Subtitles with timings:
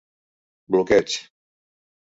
[0.71, 1.09] Bloqueig: